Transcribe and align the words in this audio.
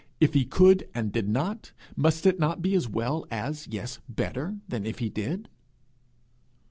If 0.19 0.33
he 0.33 0.45
could, 0.45 0.89
and 0.95 1.11
did 1.11 1.29
not, 1.29 1.73
must 1.95 2.25
it 2.25 2.39
not 2.39 2.63
be 2.63 2.73
as 2.73 2.89
well 2.89 3.27
as, 3.29 3.67
yes, 3.67 3.99
better 4.09 4.57
than 4.67 4.83
if 4.83 4.97
he 4.97 5.09
did? 5.09 5.47